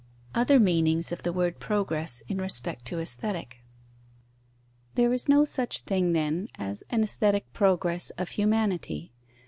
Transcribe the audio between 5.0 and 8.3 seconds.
is no such thing, then, as an aesthetic progress of